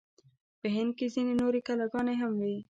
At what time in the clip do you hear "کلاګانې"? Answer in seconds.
1.67-2.15